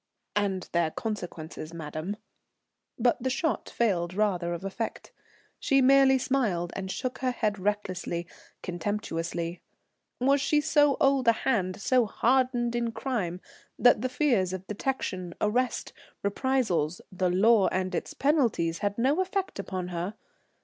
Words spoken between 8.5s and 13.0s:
contemptuously. Was she so old a hand, so hardened in